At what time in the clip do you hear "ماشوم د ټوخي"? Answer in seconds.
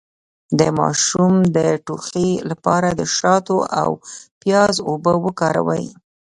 0.79-2.29